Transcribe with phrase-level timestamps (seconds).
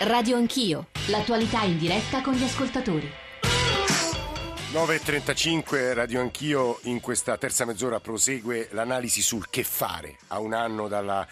[0.00, 3.08] Radio Anch'io, l'attualità in diretta con gli ascoltatori.
[4.72, 10.88] 9.35 Radio Anch'io in questa terza mezz'ora prosegue l'analisi sul che fare a un anno
[10.88, 11.26] dalla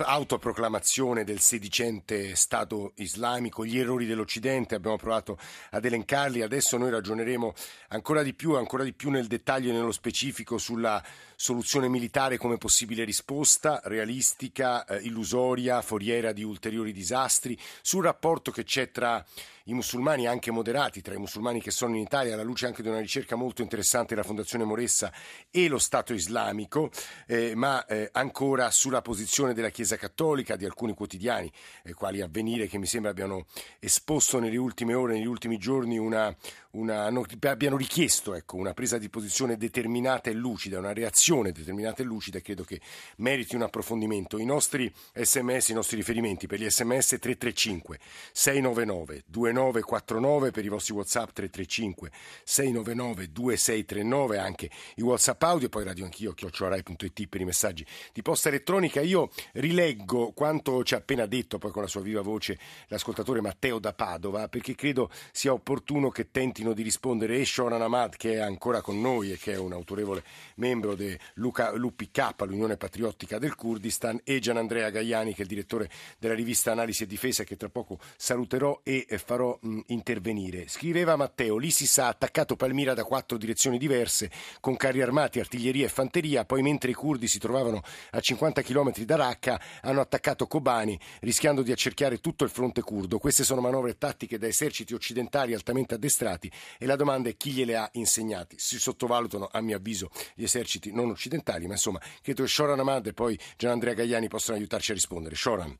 [0.00, 5.38] autoproclamazione del sedicente Stato islamico, gli errori dell'Occidente, abbiamo provato
[5.70, 7.52] ad elencarli, adesso noi ragioneremo
[7.88, 11.02] ancora di più, ancora di più nel dettaglio e nello specifico sulla
[11.36, 18.64] soluzione militare come possibile risposta, realistica, eh, illusoria, foriera di ulteriori disastri, sul rapporto che
[18.64, 19.24] c'è tra
[19.70, 22.88] i musulmani anche moderati, tra i musulmani che sono in Italia, alla luce anche di
[22.88, 25.12] una ricerca molto interessante della Fondazione Moressa
[25.48, 26.90] e lo Stato islamico,
[27.26, 31.50] eh, ma eh, ancora sulla posizione della Chiesa Cattolica, di alcuni quotidiani,
[31.84, 33.46] eh, quali Avvenire, che mi sembra abbiano
[33.78, 36.34] esposto nelle ultime ore, negli ultimi giorni, una,
[36.72, 37.10] una,
[37.42, 42.40] abbiano richiesto ecco, una presa di posizione determinata e lucida, una reazione determinata e lucida
[42.40, 42.80] credo che
[43.16, 44.36] meriti un approfondimento.
[44.38, 47.98] I nostri sms, i nostri riferimenti per gli sms 335
[48.32, 49.22] 699
[49.60, 52.10] 2949 per i vostri whatsapp 335
[52.44, 58.48] 699 2639 anche i whatsapp audio poi radio anch'io chiocciorai.it per i messaggi di posta
[58.48, 59.00] elettronica.
[59.00, 63.78] Io rileggo quanto ci ha appena detto poi con la sua viva voce l'ascoltatore Matteo
[63.78, 67.38] da Padova perché credo sia opportuno che tenti tentino di rispondere.
[67.38, 70.22] E Shoran Ahmad che è ancora con noi e che è un autorevole
[70.56, 76.34] membro dell'UPK, l'Unione Patriottica del Kurdistan, e Gian Andrea Gaiani che è il direttore della
[76.34, 80.68] rivista Analisi e Difesa che tra poco saluterò e farò mh, intervenire.
[80.68, 85.88] Scriveva Matteo, l'ISIS ha attaccato Palmira da quattro direzioni diverse con carri armati, artiglieria e
[85.88, 90.98] fanteria, poi mentre i curdi si trovavano a 50 km da Raqqa hanno attaccato Kobani
[91.20, 93.18] rischiando di accerchiare tutto il fronte curdo.
[93.18, 97.76] Queste sono manovre tattiche da eserciti occidentali altamente addestrati e la domanda è chi gliele
[97.76, 98.58] ha insegnati.
[98.58, 103.06] Si sottovalutano, a mio avviso, gli eserciti non occidentali, ma insomma, credo che Shoran Ahmad
[103.06, 105.34] e poi Gian Andrea Gaiani possano aiutarci a rispondere.
[105.34, 105.76] Shoran.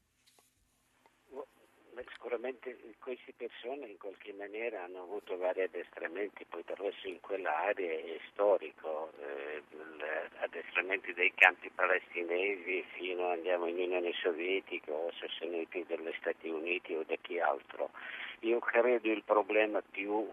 [2.13, 7.93] Sicuramente queste persone in qualche maniera hanno avuto vari addestramenti, poi del resto in quell'area
[7.93, 9.63] è storico, eh,
[10.41, 17.05] addestramenti dei campi palestinesi fino andiamo in Unione Sovietica o sostenuti dagli Stati Uniti o
[17.07, 17.91] da chi altro.
[18.41, 20.27] Io credo il problema più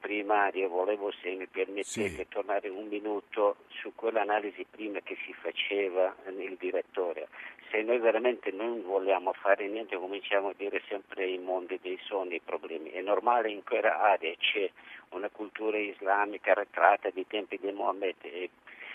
[0.00, 2.26] primario, volevo se mi permettete sì.
[2.28, 7.28] tornare un minuto su quell'analisi prima che si faceva il direttore.
[7.72, 12.34] Se noi veramente non vogliamo fare niente cominciamo a dire sempre i mondi dei sogni,
[12.34, 12.90] i problemi.
[12.90, 14.70] È normale in quella area c'è
[15.12, 18.16] una cultura islamica arretrata di tempi di Mohammed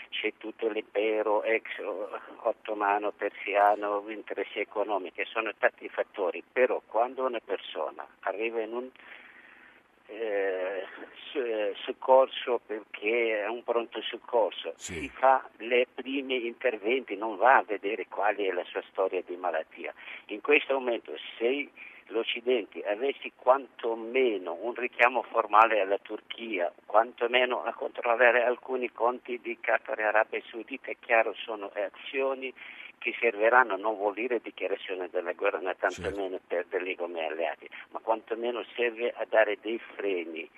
[0.10, 1.66] c'è tutto l'impero ex
[2.42, 8.90] ottomano, persiano, interessi economici, sono tanti fattori, però quando una persona arriva in un
[10.08, 10.86] eh,
[11.84, 14.94] soccorso perché è un pronto soccorso, sì.
[14.94, 19.36] si fa le prime interventi, non va a vedere quale è la sua storia di
[19.36, 19.94] malattia.
[20.28, 21.70] In questo momento se
[22.08, 30.00] l'Occidente avesse quantomeno un richiamo formale alla Turchia, quantomeno a controllare alcuni conti di Qatar
[30.00, 32.54] e Arabia Saudita, è chiaro sono azioni
[32.98, 36.46] che serviranno, non vuol dire dichiarazione della guerra, né tantomeno certo.
[36.48, 40.50] perderli come alleati, ma quantomeno serve a dare dei freni.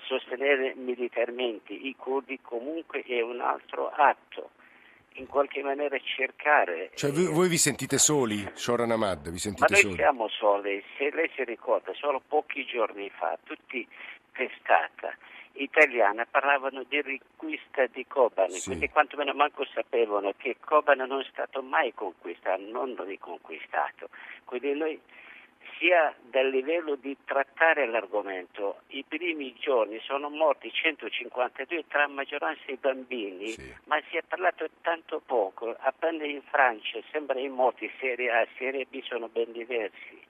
[0.00, 4.50] Sostenere militarmente i curdi comunque è un altro atto
[5.14, 6.90] in qualche maniera cercare.
[6.94, 9.30] Cioè voi, voi vi sentite soli, Shoran Ahmad?
[9.30, 9.94] Vi sentite Ma noi soli?
[9.96, 13.86] siamo soli, se lei si ricorda, solo pochi giorni fa, tutti
[14.32, 15.16] testata
[15.62, 18.68] italiana parlavano di riconquista di Kobane, sì.
[18.68, 24.08] quindi quantomeno manco sapevano che Kobane non è stato mai conquistato, non riconquistato.
[24.44, 25.00] Quindi noi
[25.78, 28.80] sia dal livello di trattare l'argomento.
[28.88, 33.74] I primi giorni sono morti 152 tra maggioranza e bambini, sì.
[33.84, 35.74] ma si è parlato tanto poco.
[35.78, 40.26] Appena in Francia sembra i morti serie A e serie B sono ben diversi.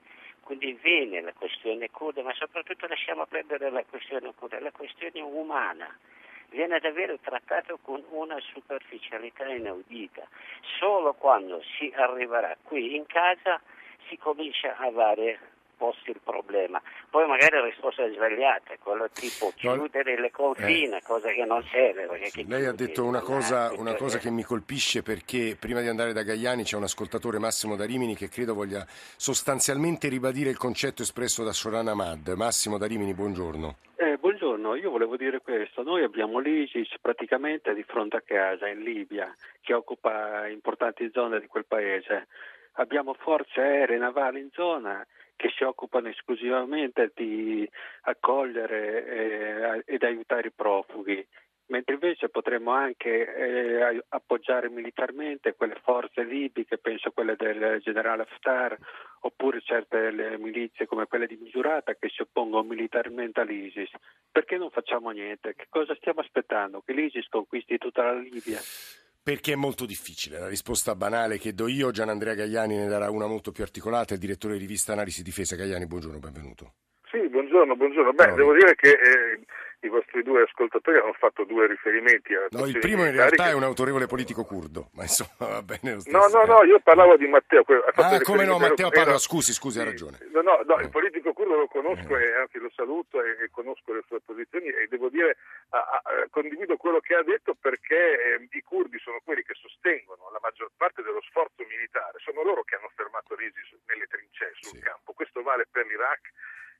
[0.49, 5.95] Quindi viene la questione curda, ma soprattutto lasciamo perdere la questione curda, la questione umana
[6.49, 10.27] viene davvero trattato con una superficialità inaudita.
[10.79, 13.61] Solo quando si arriverà qui in casa
[14.07, 15.39] si comincia a avere
[15.79, 16.81] posti il problema.
[17.09, 21.45] Poi magari la risposta è sbagliata, quello tipo chiudere no, le confine, eh, cosa che
[21.45, 22.07] non serve.
[22.45, 26.23] Lei ha detto una cosa, una cosa, che mi colpisce perché prima di andare da
[26.23, 31.45] Gaiani c'è un ascoltatore Massimo da Rimini che credo voglia sostanzialmente ribadire il concetto espresso
[31.45, 32.27] da Sorana Mad.
[32.35, 33.77] Massimo da Rimini, buongiorno.
[33.95, 35.81] Eh, buongiorno, io volevo dire questo.
[35.83, 41.47] Noi abbiamo l'ISIS praticamente di fronte a casa in Libia, che occupa importanti zone di
[41.47, 42.27] quel paese
[42.79, 45.05] abbiamo forze aeree e navali in zona
[45.39, 47.67] che si occupano esclusivamente di
[48.01, 51.25] accogliere eh, ed aiutare i profughi,
[51.67, 58.77] mentre invece potremmo anche eh, appoggiare militarmente quelle forze libiche, penso quelle del generale Haftar
[59.21, 63.91] oppure certe milizie come quelle di Misurata che si oppongono militarmente all'ISIS.
[64.29, 65.55] Perché non facciamo niente?
[65.55, 66.81] Che cosa stiamo aspettando?
[66.81, 68.59] Che l'ISIS conquisti tutta la Libia?
[69.21, 70.39] Perché è molto difficile.
[70.39, 74.13] La risposta banale che do io, Gian Andrea Gagliani ne darà una molto più articolata,
[74.13, 75.55] il direttore di rivista Analisi Difesa.
[75.55, 76.73] Gagliani, buongiorno, benvenuto.
[77.09, 78.13] Sì, buongiorno, buongiorno.
[78.13, 79.39] Beh, no, devo dire che eh,
[79.81, 83.49] i vostri due ascoltatori hanno fatto due riferimenti a No, il primo in realtà che...
[83.49, 86.15] è un autorevole politico curdo, ma insomma va bene lo stesso.
[86.15, 87.63] No, no, no, io parlavo di Matteo.
[87.95, 90.19] Ah, come no, Matteo parla, scusi, scusi, ha ragione.
[90.31, 92.25] No, no, no, il politico curdo lo conosco eh.
[92.25, 95.37] e anzi lo saluto e, e, conosco le sue posizioni e devo dire,
[95.69, 100.29] a, a, condivido quello che ha detto perché eh, i curdi sono quelli che sostengono
[100.31, 104.77] la maggior parte dello sforzo militare, sono loro che hanno fermato l'ISIS nelle trincee sul
[104.77, 104.83] sì.
[104.83, 106.29] campo, questo vale per l'Iraq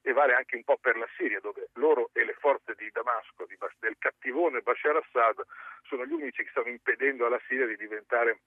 [0.01, 3.45] e vale anche un po' per la Siria, dove loro e le forze di Damasco,
[3.45, 5.43] di, del cattivone Bashar Assad,
[5.83, 8.39] sono gli unici che stanno impedendo alla Siria di diventare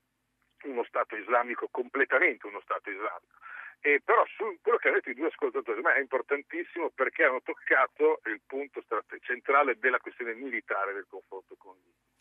[0.64, 3.40] uno Stato islamico, completamente uno Stato islamico.
[3.80, 8.20] E però su quello che hanno detto i due ascoltatori è importantissimo perché hanno toccato
[8.26, 8.84] il punto
[9.20, 12.11] centrale della questione militare del confronto con l'Isis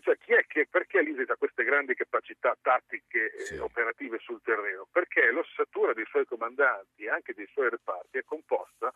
[0.00, 3.56] cioè chi è che, perché l'ISIS ha queste grandi capacità tattiche e sì.
[3.56, 4.86] operative sul terreno?
[4.90, 8.92] Perché l'ossatura dei suoi comandanti e anche dei suoi reparti è composta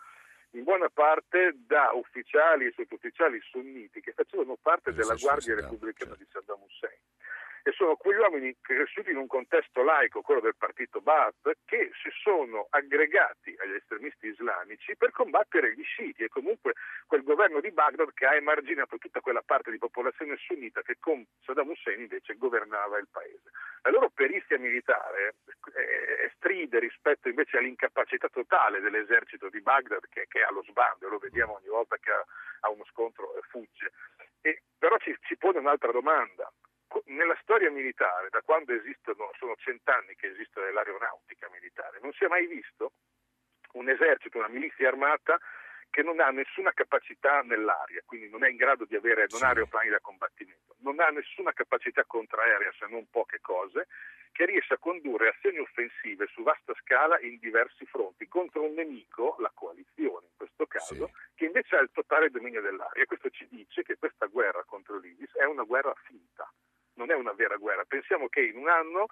[0.53, 6.27] in buona parte da ufficiali e sottufficiali sunniti che facevano parte della Guardia Repubblicana di
[6.31, 6.99] Saddam Hussein
[7.63, 12.11] e sono quegli uomini cresciuti in un contesto laico, quello del partito Baath, che si
[12.23, 16.75] sono aggregati agli estremisti islamici per combattere gli sciiti e comunque
[17.07, 21.25] quel governo di Baghdad che ha emarginato tutta quella parte di popolazione sunnita che con
[21.45, 23.51] Saddam Hussein invece governava il paese.
[23.83, 25.37] La loro perizia militare
[25.75, 31.19] eh, stride rispetto invece all'incapacità totale dell'esercito di Baghdad che, che è allo sbando, lo
[31.19, 32.25] vediamo ogni volta che ha,
[32.61, 33.93] ha uno scontro e fugge.
[34.41, 36.51] E, però ci, ci pone un'altra domanda
[37.07, 42.29] nella storia militare, da quando esistono, sono cent'anni che esiste l'aeronautica militare, non si è
[42.29, 42.93] mai visto
[43.73, 45.39] un esercito, una milizia armata
[45.91, 49.49] che non ha nessuna capacità nell'aria, quindi non è in grado di avere, non ha
[49.49, 53.89] aeroplani da combattimento, non ha nessuna capacità contraerea se non poche cose,
[54.33, 59.37] che riesce a condurre azioni offensive su vasta scala in diversi fronti contro un nemico,
[59.39, 61.13] la coalizione in questo caso, sì.
[61.35, 63.07] che invece ha il totale dominio dell'aria.
[63.07, 66.53] Questo ci dice che questa guerra contro l'ISIS è una guerra finta
[66.99, 67.85] non è una vera guerra.
[67.87, 69.07] Pensiamo che in un anno,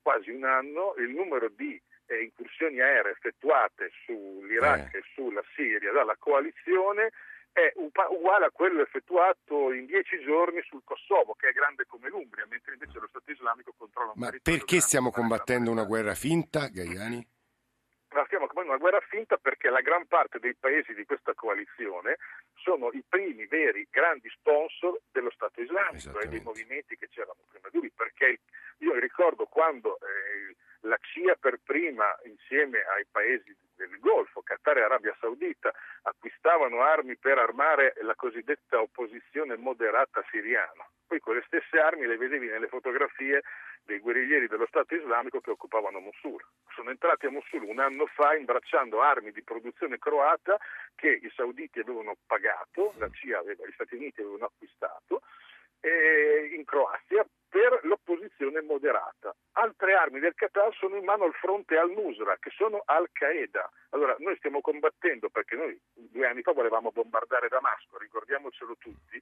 [0.00, 4.98] quasi un anno, il numero di eh, incursioni aeree effettuate sull'Iraq eh.
[4.98, 7.10] e sulla Siria dalla coalizione
[7.52, 12.46] è uguale a quello effettuato in dieci giorni sul Kosovo, che è grande come l'Umbria,
[12.48, 17.26] mentre invece lo Stato islamico controlla un Ma perché stiamo combattendo una guerra finta, Gaiani?
[18.16, 22.18] La stiamo combattendo una guerra finta perché la gran parte dei paesi di questa coalizione
[22.56, 27.68] sono i primi veri grandi sponsor dello Stato islamico e dei movimenti che c'erano prima
[27.70, 28.40] di lui, perché
[28.78, 34.82] io ricordo quando eh, la CIA per prima insieme ai paesi del Golfo, Qatar e
[34.82, 35.72] Arabia Saudita,
[36.02, 40.86] acquistavano armi per armare la cosiddetta opposizione moderata siriana.
[41.06, 43.42] Poi quelle stesse armi le vedevi nelle fotografie
[43.84, 46.40] dei guerriglieri dello Stato islamico che occupavano Mosul.
[46.74, 50.56] Sono entrati a Mosul un anno fa imbracciando armi di produzione croata
[50.94, 55.22] che i sauditi avevano pagato, la CIA aveva, gli Stati Uniti avevano acquistato
[55.82, 59.34] in Croazia per l'opposizione moderata.
[59.52, 63.68] Altre armi del Qatar sono in mano al fronte al-Nusra, che sono Al-Qaeda.
[63.90, 69.20] Allora, noi stiamo combattendo perché noi due anni fa volevamo bombardare Damasco, ricordiamocelo tutti,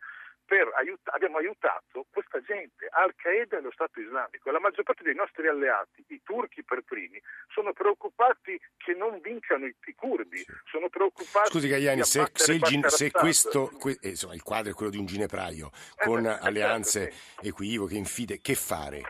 [0.74, 4.50] aiut- abbiamo aiutato questa gente, Al-Qaeda e lo Stato islamico.
[4.50, 9.66] La maggior parte dei nostri alleati, i turchi per primi, sono preoccupati che non vincano
[9.66, 14.34] i, i curdi, sono preoccupati Scusi Gaiani, se, se, il, se questo, que, eh, insomma,
[14.34, 17.48] il quadro è quello di un ginepraio, con eh, alleanze certo, sì.
[17.48, 19.00] equivoche, infide, che fare?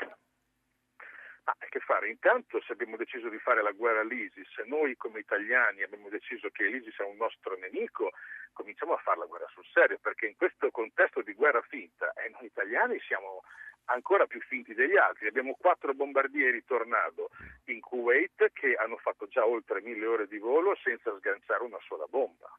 [1.44, 2.10] Ma che fare?
[2.10, 6.66] Intanto se abbiamo deciso di fare la guerra all'ISIS, noi come italiani abbiamo deciso che
[6.66, 8.10] l'ISIS è un nostro nemico,
[8.52, 12.28] cominciamo a fare la guerra sul serio, perché in questo contesto di guerra finta, e
[12.28, 13.44] noi italiani siamo
[13.86, 15.28] ancora più finti degli altri.
[15.28, 17.30] Abbiamo quattro bombardieri Tornado
[17.66, 22.04] in Kuwait che hanno fatto già oltre mille ore di volo senza sganciare una sola
[22.04, 22.52] bomba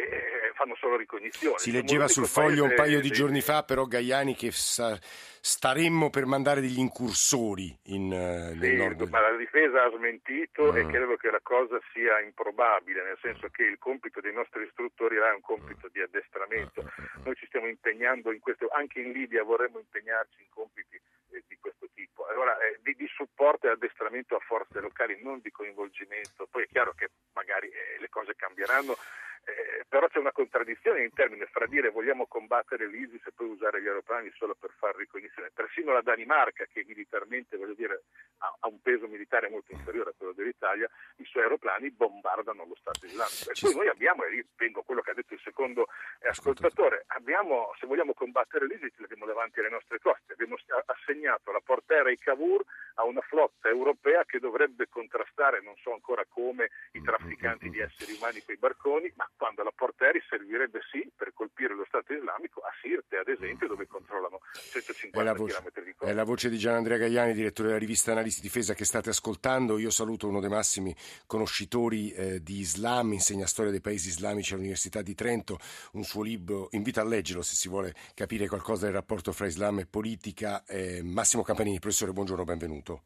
[0.00, 1.58] eh, fanno solo ricognizione.
[1.58, 6.26] Si leggeva sul foglio un paio di giorni fa, però Gaiani, che sa, staremmo per
[6.26, 9.08] mandare degli incursori in, uh, nel sì, nord.
[9.08, 13.48] Ma la difesa ha smentito uh e credo che la cosa sia improbabile, nel senso
[13.48, 16.80] che il compito dei nostri istruttori è un compito di addestramento.
[16.80, 21.00] uh Noi ci stiamo impegnando in questo, anche in Libia vorremmo impegnarci in compiti
[21.30, 22.26] eh, di questo tipo.
[22.26, 26.46] Allora, eh, di, di, supporto e addestramento a forze locali, non di coinvolgimento.
[26.50, 28.96] Poi è chiaro che magari eh, le cose cambieranno
[29.44, 33.80] eh, però c'è una contraddizione in termini fra dire vogliamo combattere l'ISIS e poi usare
[33.80, 35.50] gli aeroplani solo per far ricognizione.
[35.54, 38.02] Persino la Danimarca, che militarmente voglio dire,
[38.38, 42.76] ha, ha, un peso militare molto inferiore a quello dell'Italia, i suoi aeroplani bombardano lo
[42.78, 43.50] Stato islamico.
[43.50, 45.88] E poi noi abbiamo, e vengo a quello che ha detto il secondo
[46.22, 52.10] ascoltatore, abbiamo, se vogliamo combattere l'ISIS l'abbiamo davanti alle nostre coste, abbiamo assegnato la portera
[52.10, 52.64] i Cavour
[52.94, 58.12] a una flotta europea che dovrebbe contrastare, non so ancora come, i trafficanti di esseri
[58.12, 62.60] umani con i barconi, ma quando la Porteri servirebbe sì per colpire lo Stato islamico
[62.60, 64.40] a Sirte, ad esempio, dove controllano
[64.72, 66.06] 150 km di costa.
[66.06, 69.78] È la voce di Gianandrea Gaiani, direttore della rivista Analisi Difesa che state ascoltando.
[69.78, 70.94] Io saluto uno dei massimi
[71.26, 75.58] conoscitori eh, di Islam, insegna storia dei paesi islamici all'Università di Trento,
[75.92, 79.80] un suo libro, invito a leggerlo se si vuole capire qualcosa del rapporto fra Islam
[79.80, 80.64] e politica.
[80.64, 83.02] Eh, Massimo Campanini, professore, buongiorno, benvenuto.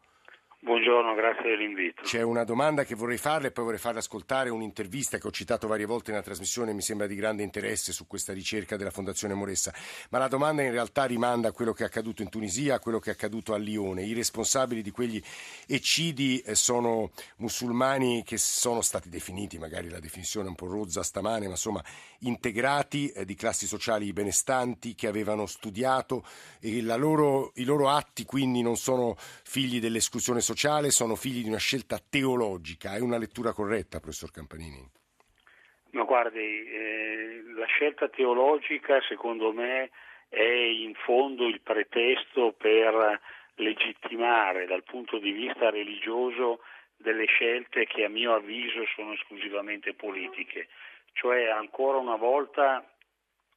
[0.65, 2.03] Buongiorno, grazie dell'invito.
[2.03, 5.67] C'è una domanda che vorrei farle e poi vorrei farle ascoltare un'intervista che ho citato
[5.67, 9.75] varie volte nella trasmissione mi sembra di grande interesse su questa ricerca della Fondazione Moressa.
[10.11, 13.01] Ma la domanda in realtà rimanda a quello che è accaduto in Tunisia, a quello
[13.01, 14.05] che è accaduto a Lione.
[14.05, 15.21] I responsabili di quegli
[15.67, 21.03] eccidi eh, sono musulmani che sono stati definiti, magari la definizione è un po' rozza
[21.03, 21.83] stamane, ma insomma
[22.21, 26.25] integrati eh, di classi sociali benestanti che avevano studiato
[26.61, 31.49] e loro, i loro atti quindi non sono figli dell'esclusione sociale sociale sono figli di
[31.49, 32.95] una scelta teologica.
[32.95, 34.87] È una lettura corretta, professor Campanini?
[35.93, 39.91] Ma guardi, eh, la scelta teologica secondo me
[40.29, 43.21] è in fondo il pretesto per
[43.57, 46.61] legittimare dal punto di vista religioso
[46.97, 50.69] delle scelte che a mio avviso sono esclusivamente politiche.
[51.13, 52.85] Cioè ancora una volta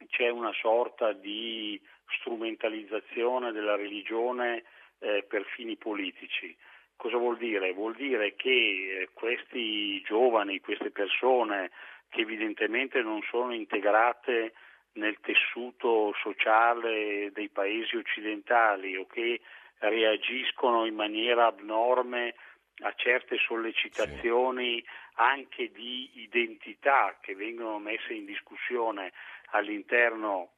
[0.08, 1.80] c'è una sorta di
[2.20, 4.64] strumentalizzazione della religione
[5.00, 6.56] eh, per fini politici.
[6.96, 7.74] Cosa vuol dire?
[7.74, 11.72] Vuol dire che eh, questi giovani, queste persone
[12.10, 14.54] che evidentemente non sono integrate
[14.94, 19.42] nel tessuto sociale dei paesi occidentali o che
[19.80, 22.36] reagiscono in maniera abnorme
[22.80, 24.86] a certe sollecitazioni sì.
[25.16, 29.12] anche di identità che vengono messe in discussione
[29.52, 30.52] all'interno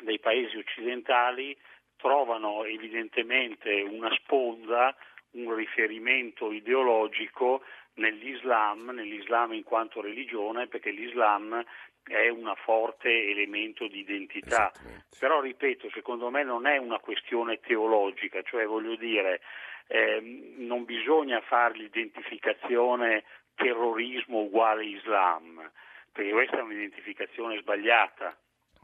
[0.00, 1.56] dei paesi occidentali,
[1.96, 4.96] trovano evidentemente una sponda
[5.32, 7.62] un riferimento ideologico
[7.94, 11.64] nell'Islam, nell'Islam in quanto religione, perché l'Islam
[12.04, 14.72] è un forte elemento di identità.
[15.18, 19.40] Però, ripeto, secondo me non è una questione teologica, cioè voglio dire,
[19.86, 20.20] eh,
[20.56, 23.24] non bisogna fare l'identificazione
[23.54, 25.70] terrorismo uguale Islam,
[26.10, 28.36] perché questa è un'identificazione sbagliata.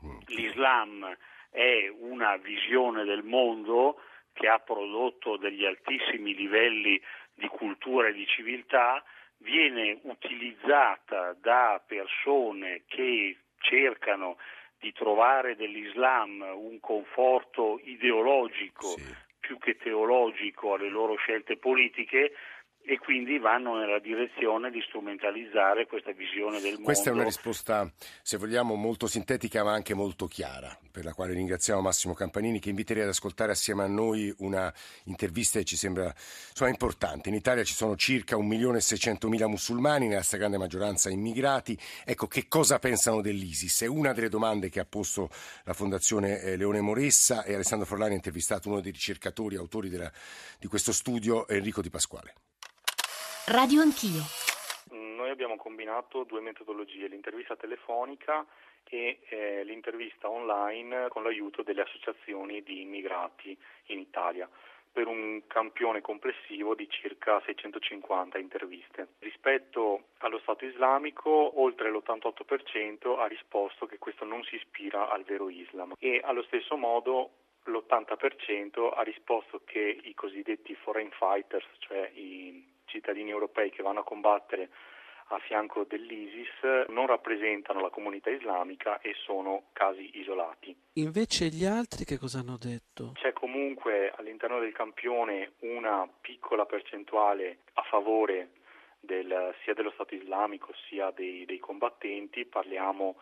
[0.04, 0.18] Mm.
[0.26, 1.16] L'Islam
[1.50, 4.00] è una visione del mondo
[4.38, 7.00] che ha prodotto degli altissimi livelli
[7.34, 9.02] di cultura e di civiltà,
[9.38, 14.38] viene utilizzata da persone che cercano
[14.78, 19.12] di trovare dell'Islam un conforto ideologico sì.
[19.40, 22.32] più che teologico alle loro scelte politiche
[22.90, 26.84] e quindi vanno nella direzione di strumentalizzare questa visione del mondo.
[26.84, 27.92] Questa è una risposta,
[28.22, 32.70] se vogliamo, molto sintetica ma anche molto chiara, per la quale ringraziamo Massimo Campanini che
[32.70, 34.72] inviterei ad ascoltare assieme a noi una
[35.04, 37.28] intervista che ci sembra insomma, importante.
[37.28, 41.78] In Italia ci sono circa 1.600.000 musulmani, nella stragrande maggioranza immigrati.
[42.06, 43.82] Ecco, che cosa pensano dell'ISIS?
[43.82, 45.28] È una delle domande che ha posto
[45.64, 50.10] la Fondazione eh, Leone Moressa e Alessandro Forlani ha intervistato uno dei ricercatori, autori della,
[50.58, 52.32] di questo studio, Enrico Di Pasquale.
[53.50, 54.20] Radio Anch'io.
[54.90, 58.44] Noi abbiamo combinato due metodologie, l'intervista telefonica
[58.84, 64.46] e eh, l'intervista online con l'aiuto delle associazioni di immigrati in Italia
[64.92, 69.08] per un campione complessivo di circa 650 interviste.
[69.20, 75.48] Rispetto allo Stato islamico, oltre l'88% ha risposto che questo non si ispira al vero
[75.48, 77.30] Islam e allo stesso modo
[77.64, 84.04] l'80% ha risposto che i cosiddetti foreign fighters, cioè i cittadini europei che vanno a
[84.04, 84.70] combattere
[85.30, 90.74] a fianco dell'ISIS non rappresentano la comunità islamica e sono casi isolati.
[90.94, 93.12] Invece gli altri che cosa hanno detto?
[93.14, 98.52] C'è comunque all'interno del campione una piccola percentuale a favore
[99.00, 103.16] del, sia dello Stato islamico sia dei, dei combattenti, parliamo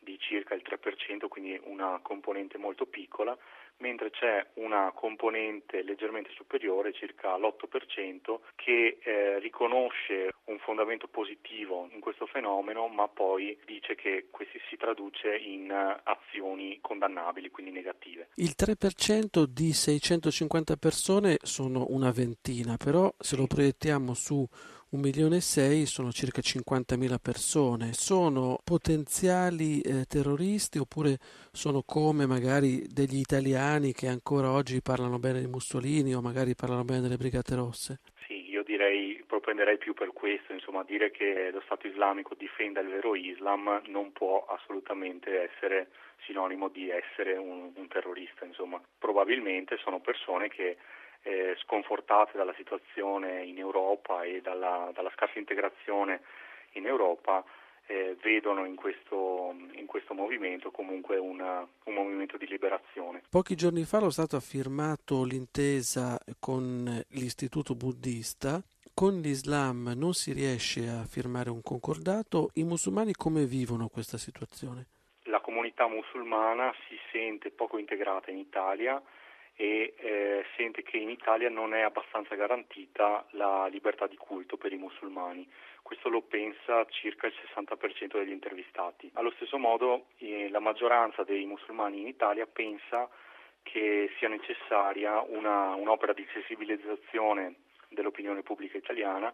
[0.00, 3.36] di circa il 3%, quindi una componente molto piccola,
[3.78, 12.00] mentre c'è una componente leggermente superiore, circa l'8%, che eh, riconosce un fondamento positivo in
[12.00, 18.28] questo fenomeno, ma poi dice che questo si traduce in azioni condannabili, quindi negative.
[18.34, 24.46] Il 3% di 650 persone sono una ventina, però se lo proiettiamo su
[24.90, 27.92] un milione e sei sono circa 50.000 persone.
[27.92, 31.18] Sono potenziali eh, terroristi oppure
[31.52, 36.84] sono come magari degli italiani che ancora oggi parlano bene di Mussolini o magari parlano
[36.84, 38.00] bene delle Brigate Rosse?
[38.26, 42.88] Sì, io direi, propenderei più per questo, insomma, dire che lo Stato islamico difenda il
[42.88, 45.88] vero Islam non può assolutamente essere
[46.26, 50.76] sinonimo di essere un, un terrorista, insomma, probabilmente sono persone che
[51.22, 56.22] eh, sconfortate dalla situazione in Europa e dalla, dalla scarsa integrazione
[56.72, 57.44] in Europa
[57.86, 63.22] eh, vedono in questo, in questo, movimento comunque una, un movimento di liberazione.
[63.28, 68.62] Pochi giorni fa lo Stato ha firmato l'intesa con l'Istituto Buddista.
[68.94, 72.50] Con l'Islam non si riesce a firmare un concordato.
[72.54, 74.86] I musulmani come vivono questa situazione?
[75.24, 79.02] La comunità musulmana si sente poco integrata in Italia
[79.60, 84.72] e eh, sente che in Italia non è abbastanza garantita la libertà di culto per
[84.72, 85.46] i musulmani.
[85.82, 89.10] Questo lo pensa circa il 60% degli intervistati.
[89.12, 93.06] Allo stesso modo eh, la maggioranza dei musulmani in Italia pensa
[93.62, 97.56] che sia necessaria una, un'opera di sensibilizzazione
[97.90, 99.30] dell'opinione pubblica italiana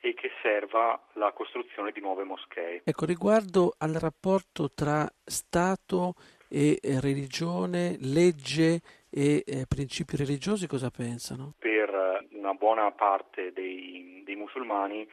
[0.00, 2.80] e che serva la costruzione di nuove moschee.
[2.82, 6.14] Ecco, riguardo al rapporto tra Stato
[6.48, 8.80] e eh, religione, legge
[9.16, 11.54] e eh, principi religiosi cosa pensano?
[11.58, 15.08] Per eh, una buona parte dei, dei musulmani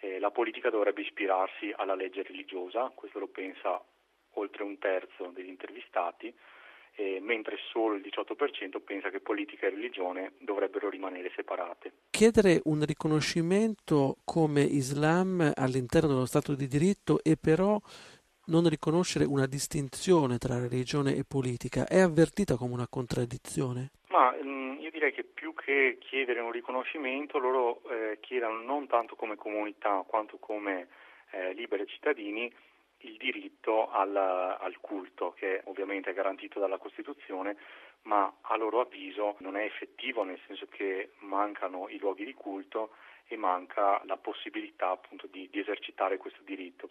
[0.00, 3.80] eh, la politica dovrebbe ispirarsi alla legge religiosa, questo lo pensa
[4.32, 6.34] oltre un terzo degli intervistati,
[6.96, 11.92] eh, mentre solo il 18% pensa che politica e religione dovrebbero rimanere separate.
[12.10, 17.78] Chiedere un riconoscimento come Islam all'interno dello Stato di diritto e però
[18.46, 23.90] non riconoscere una distinzione tra religione e politica è avvertita come una contraddizione?
[24.08, 29.16] Ma mm, io direi che più che chiedere un riconoscimento loro eh, chiedano non tanto
[29.16, 30.88] come comunità quanto come
[31.30, 32.52] eh, liberi cittadini
[32.98, 37.56] il diritto al, al, culto che ovviamente è garantito dalla Costituzione
[38.02, 42.90] ma a loro avviso non è effettivo nel senso che mancano i luoghi di culto
[43.26, 46.90] e manca la possibilità appunto di, di esercitare questo diritto.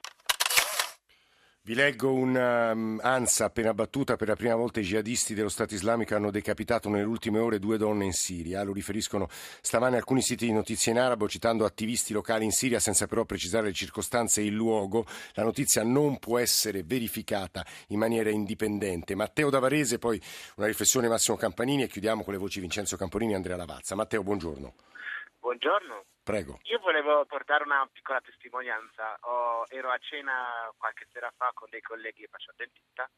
[1.66, 4.18] Vi leggo un'ansa um, appena battuta.
[4.18, 7.78] Per la prima volta i jihadisti dello Stato islamico hanno decapitato nelle ultime ore due
[7.78, 8.64] donne in Siria.
[8.64, 13.08] Lo riferiscono stamane alcuni siti di notizie in arabo citando attivisti locali in Siria senza
[13.08, 15.06] però precisare le circostanze e il luogo.
[15.36, 19.16] La notizia non può essere verificata in maniera indipendente.
[19.16, 20.22] Matteo Davarese, poi
[20.58, 23.96] una riflessione Massimo Campanini e chiudiamo con le voci Vincenzo Camponini e Andrea Lavazza.
[23.96, 24.74] Matteo, buongiorno.
[25.40, 26.04] Buongiorno.
[26.24, 26.58] Prego.
[26.64, 29.18] Io volevo portare una piccola testimonianza.
[29.24, 33.10] Oh, ero a cena qualche sera fa con dei colleghi che faccio dentista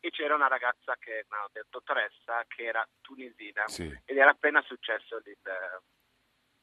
[0.00, 3.86] e c'era una ragazza che, una dottoressa che era tunisina sì.
[4.04, 5.36] ed era appena successo il,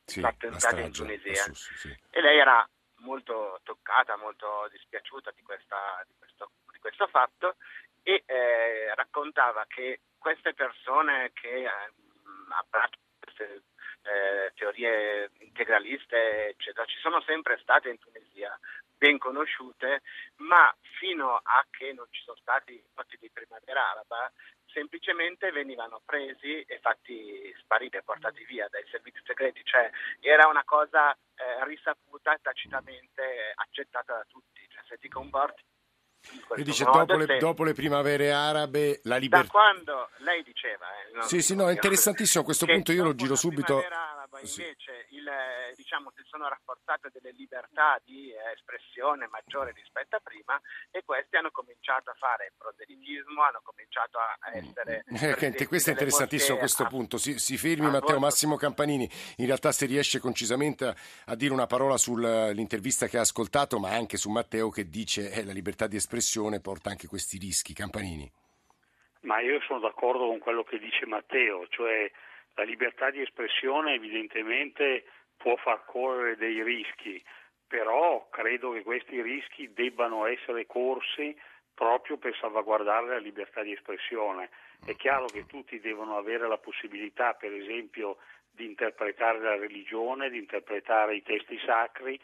[0.04, 1.44] sì, l'attentato in Tunisia.
[1.44, 1.98] Sus, sì.
[2.10, 7.56] E lei era molto toccata, molto dispiaciuta di, questa, di, questo, di questo, fatto
[8.04, 11.70] e eh, raccontava che queste persone che eh,
[12.50, 13.64] abbracciano queste
[14.06, 18.58] eh, teorie integraliste, eccetera, ci sono sempre state in Tunisia,
[18.98, 20.02] ben conosciute,
[20.38, 24.32] ma fino a che non ci sono stati fatti di primavera araba,
[24.72, 29.90] semplicemente venivano presi e fatti sparire, portati via dai servizi segreti, cioè
[30.20, 35.64] era una cosa eh, risaputa, tacitamente accettata da tutti, cioè se ti comporti
[36.58, 39.46] e dice dopo le, dopo le, primavere arabe la libertà.
[39.46, 40.86] Da quando lei diceva.
[41.14, 42.42] Eh, sì, sì, no, è interessantissimo.
[42.42, 43.84] A questo punto io lo giro subito.
[44.36, 45.16] Araba, invece sì.
[45.16, 45.30] il,
[45.76, 50.60] diciamo, si sono rafforzate delle libertà di eh, espressione maggiore rispetto a prima
[50.92, 55.04] e questi hanno cominciato a fare proselitismo, hanno cominciato a essere.
[55.08, 57.18] Eh, questo è interessantissimo a questo punto.
[57.18, 59.10] Si, si fermi Matteo Massimo Campanini.
[59.38, 60.96] In realtà se riesce concisamente a,
[61.28, 65.40] a dire una parola sull'intervista che ha ascoltato, ma anche su Matteo che dice che
[65.40, 67.74] eh, la libertà di espressione espressione porta anche questi rischi.
[67.74, 68.30] Campanini.
[69.22, 72.10] Ma io sono d'accordo con quello che dice Matteo, cioè
[72.56, 75.06] la libertà di espressione evidentemente
[75.38, 77.24] può far correre dei rischi,
[77.68, 81.36] però credo che questi rischi debbano essere corsi
[81.74, 84.50] proprio per salvaguardare la libertà di espressione.
[84.86, 88.18] È chiaro che tutti devono avere la possibilità, per esempio,
[88.50, 92.18] di interpretare la religione, di interpretare i testi sacri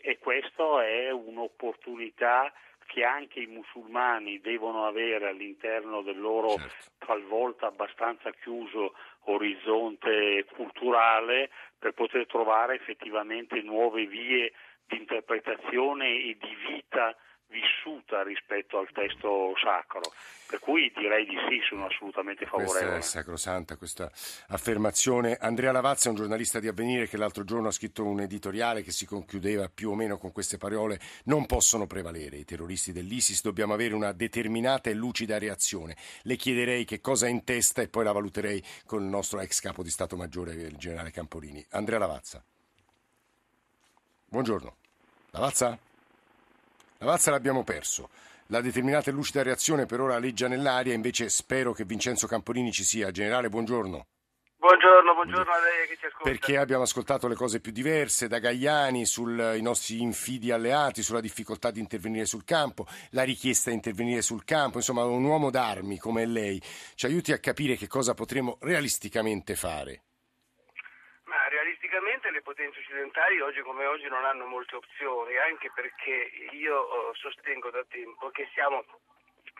[0.00, 2.50] e questa è un'opportunità
[2.86, 6.90] che anche i musulmani devono avere all'interno del loro certo.
[6.98, 14.52] talvolta abbastanza chiuso orizzonte culturale per poter trovare effettivamente nuove vie
[14.86, 17.16] di interpretazione e di vita
[17.54, 20.02] vissuta rispetto al testo sacro.
[20.46, 22.78] Per cui direi di sì, sono assolutamente favorevole.
[22.78, 24.10] Questa è sacrosanta questa
[24.48, 25.36] affermazione.
[25.40, 28.92] Andrea Lavazza è un giornalista di Avvenire che l'altro giorno ha scritto un editoriale che
[28.92, 33.72] si conchiudeva più o meno con queste parole: non possono prevalere i terroristi dell'ISIS, dobbiamo
[33.72, 35.96] avere una determinata e lucida reazione.
[36.22, 39.60] Le chiederei che cosa ha in testa e poi la valuterei con il nostro ex
[39.60, 41.64] capo di Stato Maggiore, il generale Campolini.
[41.70, 42.44] Andrea Lavazza.
[44.26, 44.76] Buongiorno.
[45.30, 45.78] Lavazza?
[47.04, 48.08] Lavazza l'abbiamo perso.
[48.46, 52.82] La determinata e lucida reazione per ora leggia nell'aria, invece spero che Vincenzo Campolini ci
[52.82, 53.10] sia.
[53.10, 54.06] Generale, buongiorno.
[54.56, 56.30] Buongiorno, buongiorno a lei che ci ascolta.
[56.30, 61.70] Perché abbiamo ascoltato le cose più diverse da Gaiani sui nostri infidi alleati, sulla difficoltà
[61.70, 66.24] di intervenire sul campo, la richiesta di intervenire sul campo, insomma un uomo d'armi come
[66.24, 66.58] lei
[66.94, 70.04] ci aiuti a capire che cosa potremo realisticamente fare.
[71.94, 76.76] Ma realisticamente le potenze occidentali oggi come oggi non hanno molte opzioni, anche perché io
[76.76, 78.84] oh, sostengo da tempo che siamo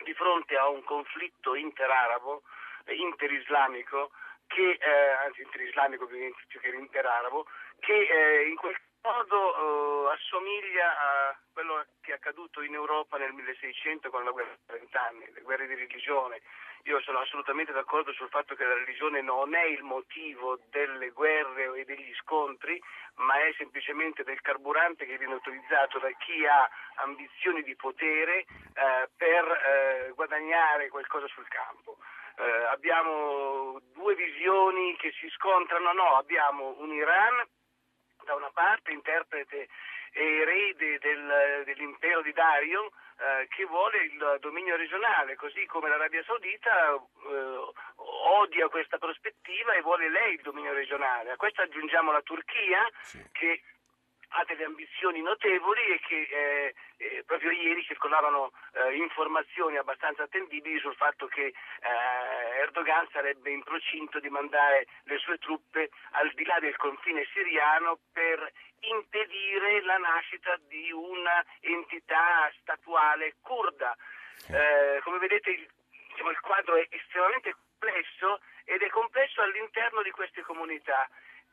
[0.03, 2.41] di fronte a un conflitto interarabo,
[2.85, 4.11] eh, interislamico,
[4.47, 7.47] che, eh, anzi interislamico più che interarabo,
[7.79, 13.31] che eh, in qualche modo eh, assomiglia a quello che è accaduto in Europa nel
[13.31, 16.41] 1600 con la guerra di 30 anni, le guerre di religione.
[16.85, 21.73] Io sono assolutamente d'accordo sul fatto che la religione non è il motivo delle guerre
[21.79, 22.79] e degli scontri,
[23.15, 29.09] ma è semplicemente del carburante che viene utilizzato da chi ha ambizioni di potere eh,
[29.17, 31.97] per eh, guadagnare qualcosa sul campo.
[32.37, 37.47] Eh, abbiamo due visioni che si scontrano, no, abbiamo un Iran
[38.25, 39.69] da una parte interprete
[40.15, 46.93] erede del, dell'impero di Dario eh, che vuole il dominio regionale, così come l'Arabia Saudita
[46.93, 51.31] eh, odia questa prospettiva e vuole lei il dominio regionale.
[51.31, 53.23] A questo aggiungiamo la Turchia sì.
[53.31, 53.61] che
[54.29, 60.79] ha delle ambizioni notevoli e che eh, eh, proprio ieri circolavano eh, informazioni abbastanza attendibili
[60.79, 66.43] sul fatto che eh, Erdogan sarebbe in procinto di mandare le sue truppe al di
[66.43, 68.51] là del confine siriano per
[68.89, 73.95] impedire la nascita di un'entità statuale kurda.
[74.49, 75.67] Eh, come vedete il,
[76.09, 81.07] diciamo, il quadro è estremamente complesso ed è complesso all'interno di queste comunità.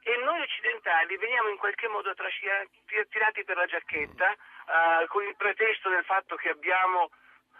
[0.04, 5.90] E noi occidentali veniamo in qualche modo tirati per la giacchetta uh, con il pretesto
[5.90, 7.10] del fatto che abbiamo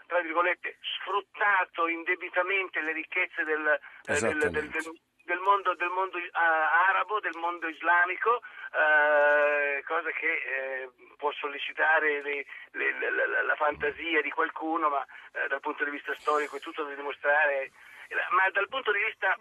[0.07, 5.01] tra virgolette sfruttato indebitamente le ricchezze del, eh, del, del, del
[5.39, 6.29] mondo, mondo uh,
[6.89, 14.21] arabo, del mondo islamico, uh, cosa che eh, può sollecitare le, le, le, la fantasia
[14.21, 15.05] di qualcuno, ma
[15.47, 17.71] dal punto di vista storico è tutto da dimostrare,
[18.31, 19.37] ma dal punto di vista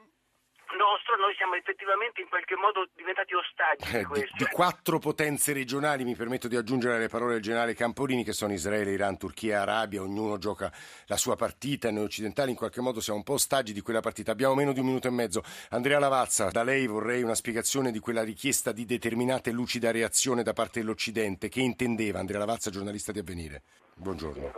[0.77, 4.37] nostro, noi siamo effettivamente in qualche modo diventati ostaggi eh, di questo.
[4.37, 8.33] Di, di, quattro potenze regionali, mi permetto di aggiungere le parole del generale Camporini, che
[8.33, 10.71] sono Israele, Iran, Turchia Arabia, ognuno gioca
[11.07, 14.33] la sua partita, noi occidentali in qualche modo siamo un po' ostaggi di quella partita.
[14.33, 15.43] Abbiamo meno di un minuto e mezzo.
[15.71, 20.43] Andrea Lavazza, da lei vorrei una spiegazione di quella richiesta di determinata e lucida reazione
[20.43, 21.49] da parte dell'Occidente.
[21.49, 23.63] Che intendeva Andrea Lavazza, giornalista di Avvenire?
[23.95, 24.53] Buongiorno.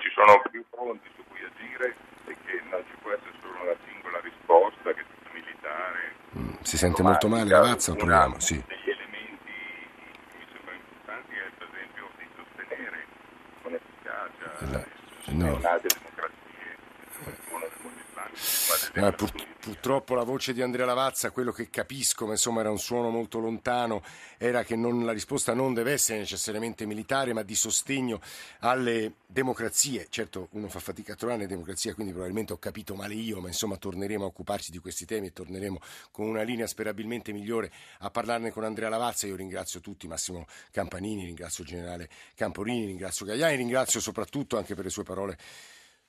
[0.00, 3.76] Ci sono più fronti su cui agire e che non ci può essere solo una
[3.86, 5.04] singola risposta che
[6.62, 8.34] si sente molto male la razza oppure no?
[8.38, 8.62] Sì.
[8.66, 9.52] Degli elementi
[10.30, 13.06] che mi sembrano importanti è per esempio di sostenere
[13.62, 14.84] con efficacia la,
[15.32, 15.44] no.
[15.44, 18.79] le democrazie, una democrazia.
[18.92, 22.78] Eh, pur, Purtroppo la voce di Andrea Lavazza, quello che capisco, ma insomma era un
[22.78, 24.02] suono molto lontano,
[24.38, 28.22] era che non, la risposta non deve essere necessariamente militare, ma di sostegno
[28.60, 30.06] alle democrazie.
[30.08, 33.48] Certo, uno fa fatica a trovare le democrazie, quindi probabilmente ho capito male io, ma
[33.48, 35.78] insomma torneremo a occuparci di questi temi e torneremo
[36.10, 39.26] con una linea sperabilmente migliore a parlarne con Andrea Lavazza.
[39.26, 44.84] Io ringrazio tutti, Massimo Campanini, ringrazio il generale Camporini, ringrazio Gaiani, ringrazio soprattutto anche per
[44.84, 45.36] le sue parole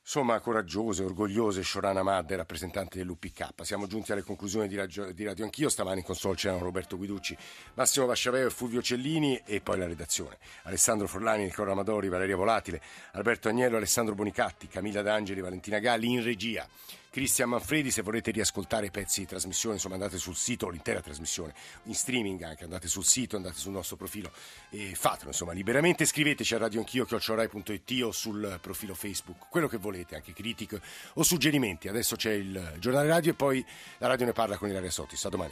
[0.04, 3.50] Insomma, coraggiose, orgogliose, Shorana Madde, rappresentante dell'UPK.
[3.62, 5.70] Siamo giunti alle conclusioni di Radio, di Radio Anch'io.
[5.70, 7.38] Stamani in console c'erano Roberto Guiducci,
[7.76, 10.38] Massimo Vasciaveo e Fulvio Cellini e poi la redazione.
[10.64, 16.24] Alessandro Forlani, Nicola Amadori, Valeria Volatile, Alberto Agnello, Alessandro Bonicatti, Camilla D'Angeli, Valentina Galli in
[16.24, 16.68] regia.
[17.12, 21.54] Cristian Manfredi, se volete riascoltare i pezzi di trasmissione, insomma andate sul sito, l'intera trasmissione,
[21.84, 24.32] in streaming anche, andate sul sito, andate sul nostro profilo
[24.70, 30.32] e fatelo insomma liberamente, scriveteci a radioanchio.it o sul profilo Facebook, quello che volete, anche
[30.32, 30.82] critiche
[31.16, 31.90] o suggerimenti.
[31.90, 33.66] Adesso c'è il giornale radio e poi
[33.98, 35.26] la radio ne parla con Ilaria Sotis.
[35.26, 35.52] A domani.